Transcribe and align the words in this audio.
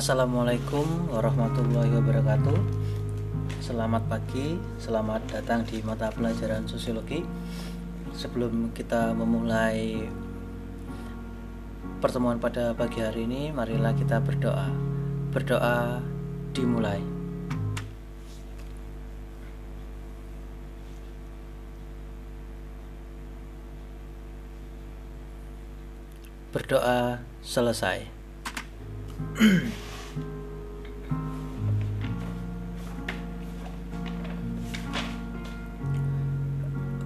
Assalamualaikum 0.00 1.12
warahmatullahi 1.12 1.92
wabarakatuh. 1.92 2.56
Selamat 3.60 4.00
pagi, 4.08 4.56
selamat 4.80 5.28
datang 5.28 5.60
di 5.68 5.84
mata 5.84 6.08
pelajaran 6.08 6.64
sosiologi. 6.64 7.20
Sebelum 8.16 8.72
kita 8.72 9.12
memulai 9.12 10.00
pertemuan 12.00 12.40
pada 12.40 12.72
pagi 12.72 13.04
hari 13.04 13.28
ini 13.28 13.52
Marilah 13.52 13.92
kita 13.92 14.24
berdoa. 14.24 14.72
Berdoa 15.36 16.00
dimulai. 16.56 17.04
Berdoa 26.56 27.20
selesai 27.44 28.08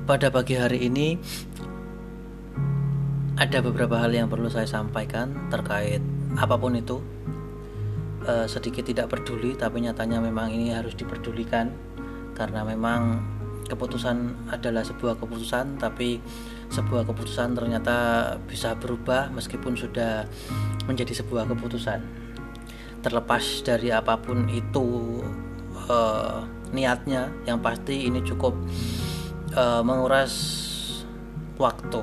Pada 0.05 0.29
pagi 0.29 0.53
hari 0.53 0.85
ini 0.85 1.17
ada 3.41 3.65
beberapa 3.65 3.97
hal 3.97 4.13
yang 4.13 4.29
perlu 4.29 4.53
saya 4.53 4.69
sampaikan 4.69 5.49
terkait 5.49 6.05
apa 6.37 6.61
pun 6.61 6.77
itu. 6.77 7.01
E, 8.21 8.45
sedikit 8.45 8.85
tidak 8.85 9.17
peduli, 9.17 9.57
tapi 9.57 9.81
nyatanya 9.81 10.21
memang 10.21 10.53
ini 10.53 10.77
harus 10.77 10.93
diperdulikan 10.93 11.73
karena 12.37 12.69
memang 12.69 13.25
keputusan 13.65 14.53
adalah 14.53 14.85
sebuah 14.85 15.17
keputusan, 15.17 15.81
tapi 15.81 16.21
sebuah 16.69 17.09
keputusan 17.09 17.57
ternyata 17.57 17.97
bisa 18.45 18.77
berubah 18.77 19.33
meskipun 19.33 19.73
sudah 19.73 20.29
menjadi 20.85 21.17
sebuah 21.25 21.49
keputusan 21.49 22.05
terlepas 23.01 23.41
dari 23.65 23.89
apa 23.89 24.21
pun 24.21 24.53
itu 24.53 25.25
uh, 25.89 26.45
niatnya 26.77 27.33
yang 27.49 27.65
pasti 27.65 28.05
ini 28.05 28.21
cukup 28.21 28.53
uh, 29.55 29.83
menguras 29.87 30.35
waktu 31.57 32.03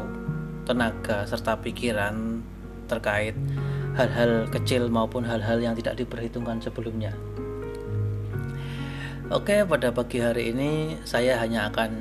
tenaga 0.63 1.27
serta 1.27 1.59
pikiran 1.59 2.39
terkait 2.87 3.35
hal-hal 3.95 4.47
kecil 4.47 4.87
maupun 4.87 5.27
hal-hal 5.27 5.59
yang 5.59 5.75
tidak 5.75 5.99
diperhitungkan 5.99 6.63
sebelumnya. 6.63 7.11
Oke 9.31 9.63
pada 9.63 9.95
pagi 9.95 10.19
hari 10.19 10.51
ini 10.51 10.99
saya 11.07 11.39
hanya 11.39 11.71
akan 11.71 11.91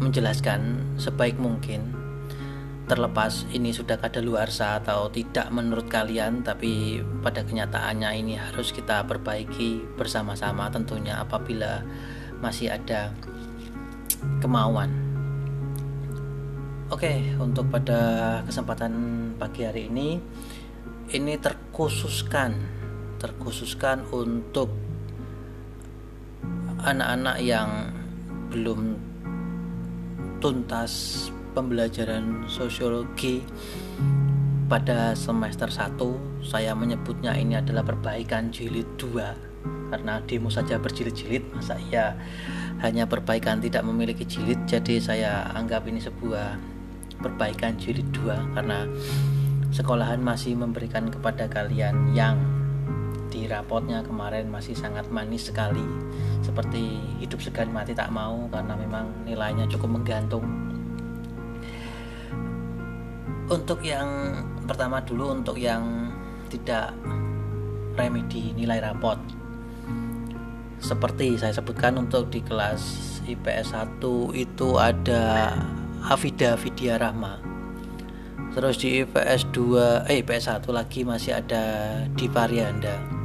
menjelaskan 0.00 0.80
sebaik 0.96 1.36
mungkin. 1.36 1.92
Terlepas 2.88 3.48
ini 3.54 3.72
sudah 3.72 3.96
kadaluarsa 3.96 4.84
atau 4.84 5.08
tidak 5.08 5.48
menurut 5.48 5.88
kalian 5.88 6.44
tapi 6.44 7.00
pada 7.24 7.40
kenyataannya 7.40 8.10
ini 8.20 8.34
harus 8.36 8.74
kita 8.74 9.06
perbaiki 9.08 9.80
bersama-sama 9.96 10.68
tentunya 10.68 11.16
apabila 11.20 11.80
masih 12.42 12.74
ada 12.74 13.14
kemauan. 14.40 14.90
Oke 16.92 17.34
untuk 17.40 17.72
pada 17.72 18.42
kesempatan 18.44 18.92
pagi 19.40 19.64
hari 19.64 19.88
ini 19.88 20.20
ini 21.12 21.34
terkhususkan 21.40 22.52
terkhususkan 23.16 24.04
untuk 24.12 24.68
anak-anak 26.82 27.38
yang 27.40 27.94
belum 28.50 28.98
tuntas 30.42 31.26
pembelajaran 31.54 32.44
sosiologi 32.50 33.46
pada 34.66 35.14
semester 35.14 35.70
1 35.70 36.42
saya 36.42 36.74
menyebutnya 36.74 37.38
ini 37.38 37.60
adalah 37.60 37.86
perbaikan 37.86 38.50
jilid 38.50 38.88
2 38.98 39.51
karena 39.92 40.24
demo 40.24 40.48
saja 40.48 40.80
berjilid-jilid 40.80 41.52
masa 41.52 41.76
iya 41.76 42.16
hanya 42.82 43.06
perbaikan 43.06 43.62
tidak 43.62 43.86
memiliki 43.86 44.26
jilid? 44.26 44.58
Jadi 44.66 44.98
saya 44.98 45.46
anggap 45.54 45.86
ini 45.86 46.02
sebuah 46.02 46.58
perbaikan 47.22 47.78
jilid 47.78 48.10
2 48.10 48.58
karena 48.58 48.88
sekolahan 49.70 50.18
masih 50.18 50.58
memberikan 50.58 51.06
kepada 51.06 51.46
kalian 51.46 52.10
yang 52.10 52.40
di 53.30 53.46
rapotnya 53.48 54.02
kemarin 54.02 54.50
masih 54.50 54.74
sangat 54.74 55.06
manis 55.08 55.48
sekali. 55.48 55.84
Seperti 56.42 56.98
hidup 57.22 57.38
segan 57.38 57.70
mati 57.70 57.94
tak 57.94 58.10
mau 58.10 58.50
karena 58.50 58.74
memang 58.74 59.28
nilainya 59.28 59.70
cukup 59.70 60.02
menggantung. 60.02 60.44
Untuk 63.46 63.84
yang 63.86 64.08
pertama 64.66 64.98
dulu 65.04 65.38
untuk 65.38 65.54
yang 65.60 66.10
tidak 66.50 66.92
remedi 67.94 68.56
nilai 68.56 68.80
rapot 68.80 69.41
seperti 70.82 71.38
saya 71.38 71.54
sebutkan 71.54 71.94
untuk 71.94 72.28
di 72.28 72.42
kelas 72.42 73.22
IPS 73.24 73.72
1 74.02 74.02
itu 74.34 74.68
ada 74.76 75.54
Afida 76.02 76.58
Vidya 76.58 76.98
Rahma. 76.98 77.38
Terus 78.52 78.82
di 78.82 79.00
IPS 79.00 79.48
2 79.54 80.10
eh 80.10 80.20
IPS 80.20 80.50
1 80.50 80.68
lagi 80.74 81.06
masih 81.06 81.38
ada 81.38 81.64
Divarianda 82.18 83.22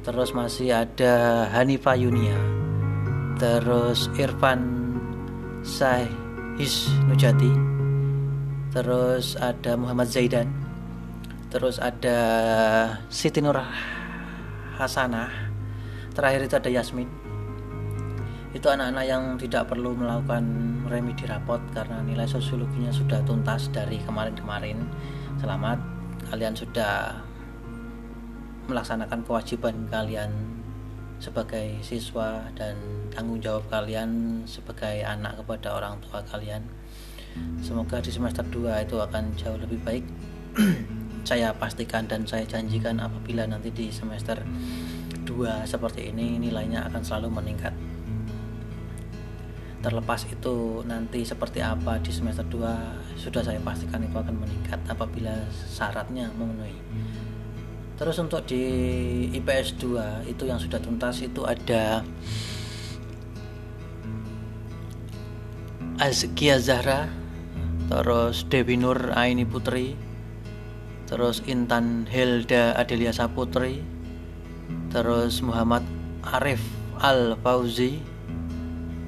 terus 0.00 0.32
masih 0.32 0.72
ada 0.72 1.46
Hanifa 1.52 1.92
Yunia. 1.92 2.36
Terus 3.36 4.08
Irfan 4.16 4.60
Sahis 5.64 6.88
Nujati. 7.08 7.52
Terus 8.72 9.36
ada 9.40 9.76
Muhammad 9.76 10.08
Zaidan. 10.08 10.48
Terus 11.50 11.82
ada 11.82 12.18
Siti 13.10 13.42
Nur 13.42 13.58
Hasanah 14.78 15.49
terakhir 16.20 16.44
itu 16.44 16.54
ada 16.60 16.68
Yasmin. 16.68 17.08
Itu 18.52 18.68
anak-anak 18.68 19.04
yang 19.08 19.24
tidak 19.40 19.72
perlu 19.72 19.96
melakukan 19.96 20.44
remedi 20.84 21.24
rapot 21.24 21.64
karena 21.72 22.04
nilai 22.04 22.28
sosiologinya 22.28 22.92
sudah 22.92 23.24
tuntas 23.24 23.72
dari 23.72 23.96
kemarin-kemarin. 24.04 24.84
Selamat 25.40 25.80
kalian 26.28 26.52
sudah 26.52 27.24
melaksanakan 28.68 29.24
kewajiban 29.24 29.88
kalian 29.88 30.28
sebagai 31.24 31.80
siswa 31.80 32.44
dan 32.52 32.76
tanggung 33.08 33.40
jawab 33.40 33.64
kalian 33.72 34.44
sebagai 34.44 35.00
anak 35.00 35.40
kepada 35.40 35.72
orang 35.72 35.96
tua 36.04 36.20
kalian. 36.28 36.60
Semoga 37.64 37.96
di 38.04 38.12
semester 38.12 38.44
2 38.44 38.84
itu 38.84 39.00
akan 39.00 39.32
jauh 39.40 39.56
lebih 39.56 39.80
baik. 39.88 40.04
Saya 41.28 41.52
pastikan 41.56 42.08
dan 42.08 42.24
saya 42.24 42.48
janjikan 42.48 42.96
apabila 42.96 43.44
nanti 43.44 43.68
di 43.68 43.92
semester 43.92 44.40
2 45.24 45.68
seperti 45.68 46.10
ini 46.12 46.40
nilainya 46.40 46.86
akan 46.88 47.02
selalu 47.04 47.28
meningkat. 47.40 47.74
Terlepas 49.80 50.28
itu 50.28 50.84
nanti 50.84 51.24
seperti 51.24 51.64
apa 51.64 51.96
di 52.04 52.12
semester 52.12 52.44
2 52.44 53.16
sudah 53.16 53.40
saya 53.40 53.56
pastikan 53.64 54.04
itu 54.04 54.12
akan 54.12 54.36
meningkat 54.36 54.80
apabila 54.88 55.32
syaratnya 55.50 56.28
memenuhi. 56.36 56.76
Terus 57.96 58.16
untuk 58.20 58.44
di 58.48 58.64
IPS 59.36 59.80
2 59.80 60.28
itu 60.28 60.44
yang 60.48 60.60
sudah 60.60 60.80
tuntas 60.80 61.20
itu 61.20 61.44
ada 61.44 62.04
Azkia 66.00 66.56
Zahra 66.56 67.12
terus 67.92 68.48
Dewi 68.48 68.80
Nur 68.80 69.12
Aini 69.12 69.44
Putri 69.44 69.92
terus 71.04 71.44
Intan 71.44 72.08
Helda 72.08 72.72
Adelia 72.72 73.12
Saputri 73.12 73.99
terus 74.90 75.38
Muhammad 75.40 75.86
Arif 76.26 76.60
Al 76.98 77.38
Fauzi 77.40 78.02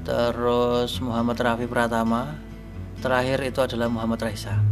terus 0.02 0.98
Muhammad 0.98 1.38
Rafi 1.38 1.66
Pratama. 1.70 2.38
Terakhir 3.02 3.42
itu 3.42 3.58
adalah 3.58 3.90
Muhammad 3.90 4.22
Raisa. 4.22 4.62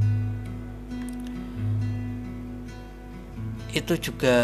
Itu 3.75 3.95
juga 3.99 4.39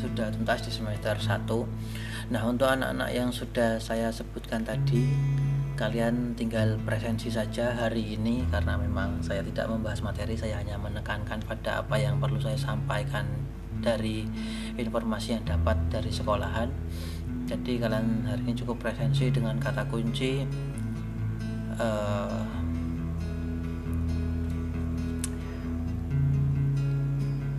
sudah 0.00 0.32
tuntas 0.32 0.64
di 0.64 0.72
semester 0.72 1.16
1 1.20 2.32
nah 2.32 2.46
untuk 2.46 2.70
anak-anak 2.70 3.10
yang 3.12 3.28
sudah 3.34 3.76
saya 3.82 4.08
sebutkan 4.08 4.64
tadi 4.64 5.12
kalian 5.76 6.32
tinggal 6.38 6.78
presensi 6.86 7.28
saja 7.28 7.74
hari 7.74 8.16
ini 8.16 8.46
karena 8.48 8.78
memang 8.78 9.20
saya 9.20 9.44
tidak 9.44 9.66
membahas 9.68 10.00
materi 10.00 10.38
saya 10.38 10.62
hanya 10.62 10.78
menekankan 10.78 11.42
pada 11.44 11.84
apa 11.84 11.96
yang 11.98 12.16
perlu 12.22 12.38
saya 12.40 12.56
sampaikan 12.56 13.26
dari 13.80 14.24
informasi 14.76 15.36
yang 15.36 15.44
dapat 15.44 15.76
dari 15.88 16.12
sekolahan. 16.12 16.68
Jadi 17.48 17.82
kalian 17.82 18.30
hari 18.30 18.42
ini 18.46 18.54
cukup 18.54 18.78
presensi 18.86 19.26
dengan 19.32 19.58
kata 19.58 19.88
kunci 19.90 20.46
uh, 21.80 22.44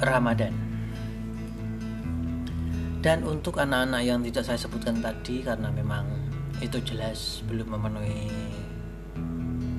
Ramadan. 0.01 0.53
Dan 3.01 3.25
untuk 3.25 3.57
anak-anak 3.57 4.01
yang 4.05 4.21
tidak 4.21 4.45
saya 4.45 4.61
sebutkan 4.61 5.01
tadi 5.01 5.41
karena 5.41 5.73
memang 5.73 6.05
itu 6.61 6.77
jelas 6.85 7.41
belum 7.49 7.73
memenuhi 7.73 8.29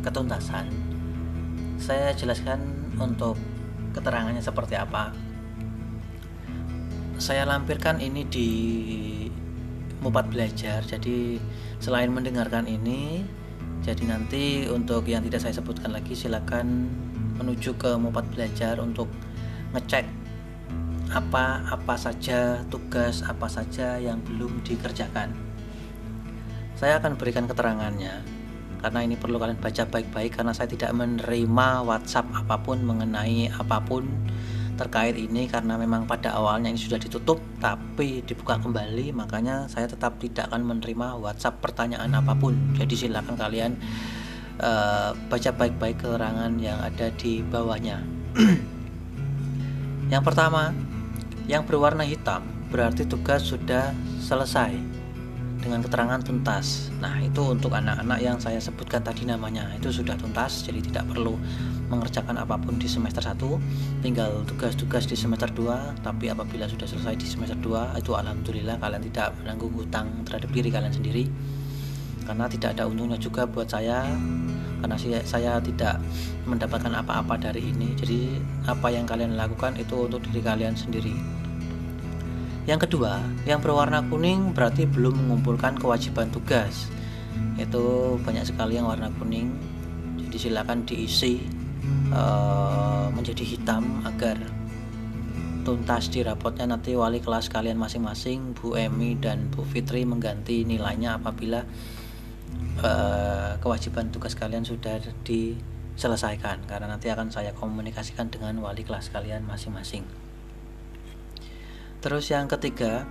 ketuntasan 0.03 0.67
saya 1.83 2.15
jelaskan 2.15 2.63
untuk 2.95 3.35
keterangannya 3.91 4.39
seperti 4.39 4.79
apa 4.79 5.11
saya 7.19 7.45
lampirkan 7.45 8.01
ini 8.01 8.23
di 8.29 8.51
Mupat 10.03 10.31
Belajar. 10.33 10.83
Jadi 10.85 11.39
selain 11.79 12.11
mendengarkan 12.11 12.67
ini, 12.67 13.23
jadi 13.83 14.03
nanti 14.07 14.67
untuk 14.71 15.07
yang 15.07 15.23
tidak 15.27 15.43
saya 15.43 15.59
sebutkan 15.59 15.91
lagi 15.91 16.15
silakan 16.15 16.89
menuju 17.39 17.75
ke 17.77 17.99
Mupat 17.99 18.27
Belajar 18.33 18.79
untuk 18.79 19.11
ngecek 19.73 20.07
apa 21.13 21.61
apa 21.69 21.95
saja 22.01 22.65
tugas 22.73 23.21
apa 23.27 23.45
saja 23.51 24.01
yang 24.01 24.23
belum 24.25 24.65
dikerjakan. 24.65 25.35
Saya 26.79 26.99
akan 26.99 27.21
berikan 27.21 27.45
keterangannya 27.45 28.43
karena 28.83 29.07
ini 29.07 29.15
perlu 29.15 29.39
kalian 29.39 29.63
baca 29.63 29.87
baik-baik 29.87 30.35
karena 30.43 30.51
saya 30.51 30.67
tidak 30.67 30.91
menerima 30.91 31.87
WhatsApp 31.87 32.27
apa 32.35 32.59
pun 32.59 32.83
mengenai 32.83 33.47
apa 33.55 33.79
pun 33.79 34.11
terkait 34.77 35.15
ini 35.15 35.47
karena 35.47 35.77
memang 35.77 36.09
pada 36.09 36.33
awalnya 36.33 36.73
ini 36.73 36.81
sudah 36.81 36.97
ditutup 36.97 37.39
tapi 37.61 38.25
dibuka 38.25 38.57
kembali 38.57 39.13
makanya 39.13 39.69
saya 39.69 39.85
tetap 39.85 40.17
tidak 40.19 40.49
akan 40.49 40.65
menerima 40.65 41.21
WhatsApp 41.21 41.61
pertanyaan 41.61 42.13
apa 42.17 42.33
pun 42.33 42.57
jadi 42.75 42.95
silakan 42.97 43.37
kalian 43.37 43.73
uh, 44.59 45.13
baca 45.29 45.51
baik-baik 45.53 46.01
keterangan 46.01 46.53
yang 46.57 46.81
ada 46.81 47.13
di 47.21 47.45
bawahnya 47.45 48.01
yang 50.13 50.25
pertama 50.25 50.73
yang 51.45 51.69
berwarna 51.69 52.07
hitam 52.07 52.41
berarti 52.73 53.05
tugas 53.05 53.45
sudah 53.45 53.93
selesai 54.25 55.03
dengan 55.63 55.79
keterangan 55.79 56.19
tuntas. 56.19 56.91
Nah, 56.99 57.23
itu 57.23 57.55
untuk 57.55 57.71
anak-anak 57.71 58.19
yang 58.19 58.37
saya 58.43 58.59
sebutkan 58.59 59.01
tadi 59.07 59.23
namanya. 59.23 59.71
Itu 59.79 59.95
sudah 59.95 60.19
tuntas, 60.19 60.67
jadi 60.67 60.83
tidak 60.83 61.15
perlu 61.15 61.39
mengerjakan 61.93 62.41
apa 62.41 62.57
pun 62.57 62.81
di 62.81 62.89
semester 62.89 63.21
1. 63.21 63.37
Tinggal 64.01 64.49
tugas-tugas 64.49 65.05
di 65.05 65.13
semester 65.13 65.53
2, 65.53 66.01
tapi 66.01 66.33
apabila 66.33 66.65
sudah 66.65 66.89
selesai 66.89 67.21
di 67.21 67.29
semester 67.29 67.61
2, 67.61 68.01
itu 68.01 68.17
alhamdulillah 68.17 68.81
kalian 68.81 69.05
tidak 69.13 69.37
menanggung 69.45 69.77
hutang 69.77 70.09
terhadap 70.25 70.49
diri 70.49 70.73
kalian 70.73 70.95
sendiri. 70.97 71.29
Karena 72.25 72.49
tidak 72.49 72.81
ada 72.81 72.89
untungnya 72.89 73.21
juga 73.21 73.45
buat 73.45 73.69
saya 73.69 74.09
karena 74.83 74.97
saya 75.23 75.63
tidak 75.63 76.03
mendapatkan 76.49 76.91
apa-apa 76.91 77.39
dari 77.39 77.71
ini. 77.71 77.95
Jadi, 77.95 78.41
apa 78.67 78.91
yang 78.91 79.07
kalian 79.07 79.37
lakukan 79.37 79.77
itu 79.79 80.09
untuk 80.09 80.25
diri 80.27 80.43
kalian 80.43 80.75
sendiri. 80.75 81.15
Yang 82.67 82.87
kedua, 82.87 83.23
yang 83.43 83.59
berwarna 83.59 84.07
kuning 84.07 84.55
berarti 84.55 84.87
belum 84.87 85.19
mengumpulkan 85.19 85.79
kewajiban 85.79 86.31
tugas. 86.31 86.91
Itu 87.59 88.17
banyak 88.23 88.55
sekali 88.55 88.79
yang 88.79 88.87
warna 88.87 89.11
kuning. 89.19 89.55
Jadi 90.19 90.49
silakan 90.49 90.87
diisi 90.87 91.62
uh, 92.15 93.09
menjadi 93.15 93.45
hitam 93.45 94.03
agar 94.07 94.39
tuntas 95.63 96.11
di 96.11 96.27
rapotnya 96.27 96.67
nanti 96.67 96.99
wali 96.99 97.23
kelas 97.23 97.47
kalian 97.47 97.79
masing-masing 97.79 98.59
Bu 98.59 98.75
Emi 98.75 99.15
dan 99.15 99.47
Bu 99.55 99.63
Fitri 99.63 100.03
mengganti 100.03 100.67
nilainya 100.67 101.23
apabila 101.23 101.63
uh, 102.83 103.53
kewajiban 103.63 104.11
tugas 104.11 104.35
kalian 104.35 104.67
sudah 104.67 104.99
diselesaikan 105.23 106.67
karena 106.67 106.91
nanti 106.91 107.09
akan 107.15 107.31
saya 107.31 107.55
komunikasikan 107.55 108.27
dengan 108.27 108.59
wali 108.59 108.83
kelas 108.83 109.15
kalian 109.15 109.47
masing-masing. 109.47 110.03
Terus 112.03 112.27
yang 112.35 112.51
ketiga, 112.51 113.07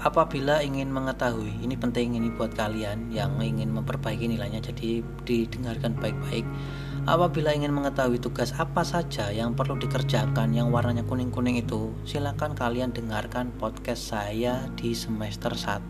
apabila 0.00 0.64
ingin 0.64 0.88
mengetahui, 0.88 1.60
ini 1.60 1.76
penting 1.76 2.16
ini 2.16 2.32
buat 2.32 2.56
kalian 2.56 3.12
yang 3.12 3.36
ingin 3.36 3.68
memperbaiki 3.68 4.24
nilainya 4.24 4.64
jadi 4.64 5.04
didengarkan 5.28 6.00
baik-baik. 6.00 6.48
Apabila 7.04 7.52
ingin 7.52 7.68
mengetahui 7.68 8.16
tugas 8.16 8.56
apa 8.56 8.80
saja 8.80 9.28
yang 9.28 9.52
perlu 9.52 9.76
dikerjakan 9.76 10.56
yang 10.56 10.72
warnanya 10.72 11.04
kuning-kuning 11.04 11.60
itu, 11.60 11.92
silakan 12.08 12.56
kalian 12.56 12.96
dengarkan 12.96 13.52
podcast 13.60 14.08
saya 14.08 14.64
di 14.72 14.96
semester 14.96 15.52
1. 15.52 15.84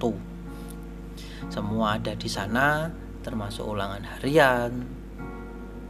Semua 1.55 2.03
ada 2.03 2.19
di 2.19 2.27
sana, 2.27 2.91
termasuk 3.23 3.63
ulangan 3.63 4.03
harian, 4.03 4.83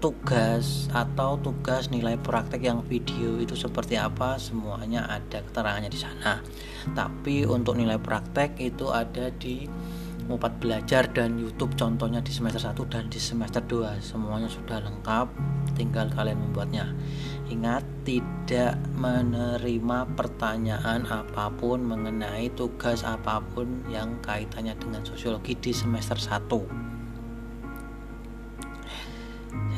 tugas 0.05 0.93
atau 0.93 1.41
tugas 1.41 1.89
nilai 1.89 2.21
praktek 2.21 2.61
yang 2.61 2.85
video 2.85 3.41
itu 3.41 3.57
seperti 3.57 3.97
apa 3.97 4.37
semuanya 4.37 5.09
ada 5.09 5.41
keterangannya 5.41 5.89
di 5.89 5.97
sana 5.97 6.45
tapi 6.93 7.49
untuk 7.49 7.81
nilai 7.81 7.97
praktek 7.97 8.61
itu 8.61 8.93
ada 8.93 9.33
di 9.33 9.65
Mupat 10.25 10.57
Belajar 10.57 11.05
dan 11.13 11.37
YouTube 11.37 11.77
contohnya 11.77 12.25
di 12.25 12.33
semester 12.33 12.61
1 12.61 12.81
dan 12.89 13.13
di 13.13 13.21
semester 13.21 13.61
2 13.61 14.01
semuanya 14.01 14.49
sudah 14.49 14.81
lengkap 14.81 15.29
tinggal 15.77 16.09
kalian 16.13 16.41
membuatnya. 16.41 16.91
Ingat 17.53 17.85
tidak 18.09 18.81
menerima 18.97 19.99
pertanyaan 20.17 21.05
apa 21.05 21.53
pun 21.53 21.85
mengenai 21.85 22.49
tugas 22.57 23.05
apa 23.05 23.45
pun 23.53 23.85
yang 23.93 24.17
kaitannya 24.25 24.73
dengan 24.81 25.05
sosiologi 25.05 25.53
di 25.61 25.77
semester 25.77 26.17
1 26.17 26.95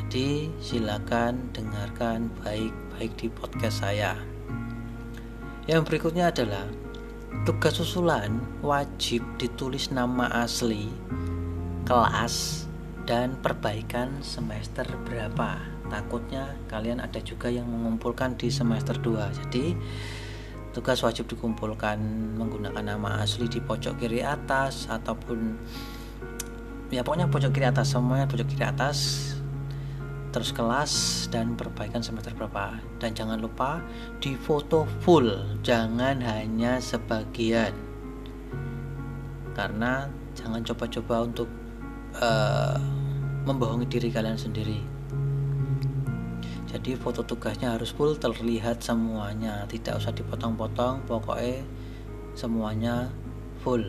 jadi 0.07 0.47
silakan 0.63 1.51
dengarkan 1.51 2.31
baik-baik 2.39 3.11
di 3.19 3.27
podcast 3.27 3.83
saya. 3.83 4.15
Yang 5.67 5.83
berikutnya 5.83 6.31
adalah 6.31 6.63
tugas 7.43 7.77
susulan 7.77 8.41
wajib 8.65 9.21
ditulis 9.37 9.91
nama 9.93 10.31
asli, 10.41 10.89
kelas, 11.85 12.65
dan 13.07 13.37
perbaikan 13.39 14.23
semester 14.25 14.83
berapa. 15.07 15.61
Takutnya 15.87 16.57
kalian 16.67 16.99
ada 16.99 17.21
juga 17.23 17.47
yang 17.47 17.69
mengumpulkan 17.69 18.35
di 18.35 18.51
semester 18.51 18.99
2. 18.99 19.45
Jadi 19.45 19.77
tugas 20.75 21.01
wajib 21.01 21.25
dikumpulkan 21.31 21.97
menggunakan 22.37 22.83
nama 22.83 23.23
asli 23.23 23.47
di 23.49 23.63
pojok 23.63 23.97
kiri 23.97 24.21
atas 24.21 24.85
ataupun 24.91 25.57
ya 26.93 27.01
pokoknya 27.01 27.31
pojok 27.31 27.49
kiri 27.49 27.65
atas 27.65 27.97
semuanya 27.97 28.29
pojok 28.29 28.45
kiri 28.45 28.63
atas 28.67 28.97
terus 30.37 30.53
kelas 30.53 30.93
dan 31.33 31.57
perbaikan 31.57 32.05
semester 32.05 32.29
berapa. 32.37 32.77
Dan 33.01 33.17
jangan 33.17 33.41
lupa 33.41 33.81
di 34.21 34.37
foto 34.37 34.85
full 35.01 35.33
jangan 35.65 36.21
hanya 36.21 36.77
sebagian. 36.77 37.73
Karena 39.57 40.05
jangan 40.37 40.61
coba-coba 40.61 41.25
untuk 41.25 41.49
uh, 42.21 42.77
membohongi 43.49 43.89
diri 43.89 44.13
kalian 44.13 44.37
sendiri. 44.37 44.77
Jadi 46.69 46.93
foto 46.93 47.25
tugasnya 47.25 47.73
harus 47.73 47.89
full 47.89 48.13
terlihat 48.21 48.85
semuanya. 48.85 49.65
Tidak 49.65 49.97
usah 49.97 50.13
dipotong-potong 50.13 51.09
pokoknya 51.09 51.65
semuanya 52.37 53.09
full. 53.65 53.81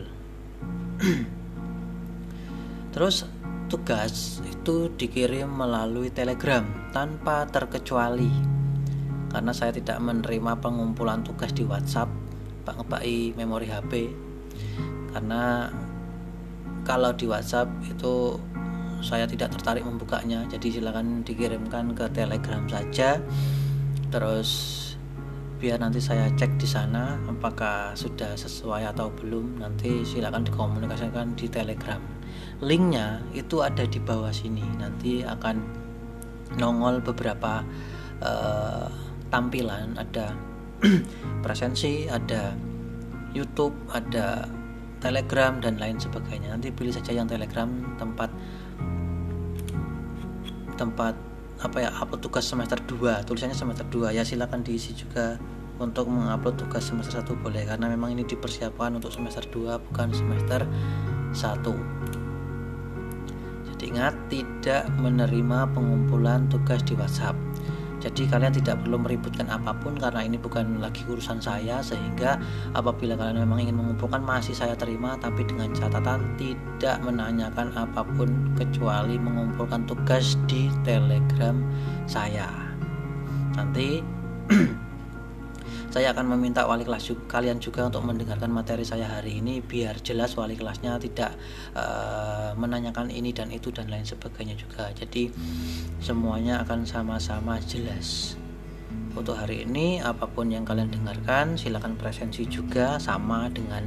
Terus 2.97 3.29
tugas 3.69 4.41
itu 4.43 4.89
dikirim 4.97 5.47
melalui 5.47 6.09
telegram 6.09 6.65
tanpa 6.89 7.45
terkecuali. 7.47 8.29
Karena 9.29 9.53
saya 9.53 9.69
tidak 9.69 10.01
menerima 10.01 10.57
pengumpulan 10.57 11.21
tugas 11.21 11.53
di 11.53 11.61
WhatsApp 11.61 12.09
Pak 12.65 12.75
ngebai 12.81 13.37
memori 13.37 13.69
HP 13.69 13.91
karena 15.09 15.69
kalau 16.85 17.13
di 17.13 17.25
WhatsApp 17.25 17.69
itu 17.85 18.37
saya 18.99 19.25
tidak 19.25 19.55
tertarik 19.55 19.85
membukanya. 19.85 20.43
Jadi 20.49 20.77
silakan 20.79 21.23
dikirimkan 21.23 21.95
ke 21.95 22.05
telegram 22.11 22.67
saja. 22.67 23.21
Terus 24.09 24.49
biar 25.59 25.83
nanti 25.83 25.99
saya 25.99 26.31
cek 26.31 26.55
di 26.55 26.63
sana 26.63 27.19
apakah 27.27 27.91
sudah 27.91 28.33
sesuai 28.39 28.95
atau 28.95 29.11
belum. 29.11 29.59
Nanti 29.59 30.07
silakan 30.07 30.47
dikomunikasikan 30.47 31.35
di 31.35 31.51
telegram. 31.51 31.99
Linknya 32.63 33.19
itu 33.35 33.59
ada 33.59 33.83
di 33.83 33.99
bawah 33.99 34.31
sini. 34.31 34.63
Nanti 34.79 35.21
akan 35.21 35.59
nongol 36.55 37.03
beberapa 37.03 37.61
uh, 38.23 38.87
tampilan. 39.27 39.99
Ada 39.99 40.31
presensi 41.43 42.07
ada 42.07 42.55
YouTube 43.35 43.75
ada 43.91 44.47
Telegram 44.99 45.59
dan 45.59 45.75
lain 45.79 45.99
sebagainya. 45.99 46.55
Nanti 46.55 46.71
pilih 46.71 46.91
saja 46.91 47.11
yang 47.15 47.27
Telegram 47.27 47.67
tempat 47.99 48.31
tempat 50.79 51.28
apa 51.59 51.77
ya 51.83 51.89
upload 51.91 52.23
tugas 52.23 52.47
semester 52.47 52.79
2 52.79 53.27
tulisannya 53.27 53.55
semester 53.55 53.83
2 53.87 54.15
ya 54.15 54.23
silakan 54.23 54.63
diisi 54.63 54.95
juga 54.95 55.35
untuk 55.79 56.07
mengupload 56.07 56.55
tugas 56.55 56.87
semester 56.87 57.19
1 57.23 57.43
boleh 57.43 57.67
karena 57.67 57.91
memang 57.91 58.15
ini 58.15 58.23
dipersiapkan 58.23 58.95
untuk 58.95 59.11
semester 59.11 59.43
2 59.47 59.79
bukan 59.91 60.07
semester 60.15 60.63
1 61.35 62.19
Ingat 63.89 64.13
tidak 64.29 64.85
menerima 65.01 65.65
pengumpulan 65.73 66.45
tugas 66.45 66.85
di 66.85 66.93
WhatsApp. 66.93 67.33
Jadi 67.99 68.31
kalian 68.31 68.55
tidak 68.55 68.79
perlu 68.83 68.95
meributkan 68.99 69.51
apa 69.51 69.75
pun 69.75 69.99
karena 69.99 70.23
ini 70.23 70.39
bukan 70.39 70.79
lagi 70.79 71.03
urusan 71.07 71.43
saya 71.43 71.83
sehingga 71.83 72.39
apabila 72.71 73.19
kalian 73.19 73.43
memang 73.43 73.67
ingin 73.67 73.75
mengumpulkan 73.75 74.23
masih 74.23 74.55
saya 74.55 74.71
terima 74.75 75.19
tapi 75.19 75.43
dengan 75.43 75.71
catatan 75.75 76.23
tidak 76.39 76.97
menanyakan 77.03 77.75
apa 77.75 78.07
pun 78.15 78.55
kecuali 78.55 79.19
mengumpulkan 79.19 79.83
tugas 79.83 80.39
di 80.47 80.71
Telegram 80.87 81.59
saya. 82.07 82.47
Nanti 83.59 83.99
saya 85.89 86.13
akan 86.13 86.37
meminta 86.37 86.69
wali 86.69 86.85
kelas 86.85 87.09
juga, 87.09 87.41
kalian 87.41 87.57
juga 87.57 87.89
untuk 87.89 88.05
mendengarkan 88.05 88.53
materi 88.53 88.85
saya 88.85 89.09
hari 89.09 89.41
ini 89.41 89.57
biar 89.57 89.97
jelas 90.05 90.37
wali 90.37 90.53
kelasnya 90.53 91.01
tidak 91.01 91.33
uh, 91.73 92.53
menanyakan 92.53 93.09
ini 93.09 93.33
dan 93.33 93.49
itu 93.49 93.73
dan 93.73 93.89
lain 93.89 94.05
sebagainya 94.05 94.53
juga. 94.53 94.93
Jadi 94.93 95.33
semuanya 95.97 96.61
akan 96.61 96.85
sama-sama 96.85 97.57
jelas. 97.65 98.37
Untuk 99.17 99.33
hari 99.33 99.65
ini 99.65 99.97
apa 99.97 100.29
pun 100.29 100.53
yang 100.53 100.61
kalian 100.61 100.93
dengarkan 100.93 101.57
silakan 101.57 101.97
presensi 101.97 102.45
juga 102.45 103.01
sama 103.01 103.49
dengan 103.49 103.81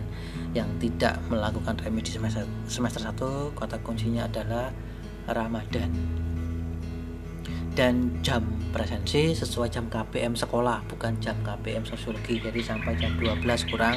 yang 0.53 0.67
tidak 0.83 1.23
melakukan 1.31 1.79
remedi 1.79 2.11
semester 2.11 2.43
semester 2.67 3.01
1 3.01 3.55
kata 3.55 3.79
kuncinya 3.87 4.27
adalah 4.27 4.75
Ramadan 5.31 5.89
dan 7.73 8.13
jam 8.21 8.45
presensi 8.73 9.33
sesuai 9.33 9.73
jam 9.73 9.89
KPM 9.89 10.37
sekolah 10.37 10.85
bukan 10.89 11.17
jam 11.25 11.37
KPM 11.41 11.89
sosiologi. 11.89 12.41
Jadi 12.41 12.61
sampai 12.61 12.97
jam 13.01 13.17
12 13.17 13.41
kurang 13.73 13.97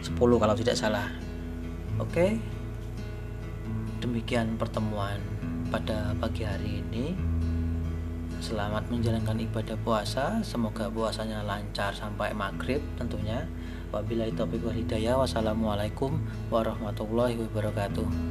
10 0.00 0.16
kalau 0.16 0.54
tidak 0.56 0.76
salah. 0.76 1.08
Oke? 2.00 2.40
Demikian 4.00 4.56
pertemuan 4.56 5.20
pada 5.68 6.16
pagi 6.16 6.48
hari 6.48 6.80
ini. 6.80 7.12
Selamat 8.40 8.88
menjalankan 8.88 9.36
ibadah 9.36 9.76
puasa. 9.84 10.40
Semoga 10.40 10.88
puasanya 10.88 11.44
lancar 11.44 11.92
sampai 11.92 12.32
maghrib 12.32 12.80
tentunya. 12.96 13.44
Wabillahi 13.92 14.32
taufiq 14.32 14.64
wal 14.64 14.72
hidayah. 14.72 15.20
Wassalamualaikum 15.20 16.16
warahmatullahi 16.48 17.36
wabarakatuh 17.36 18.29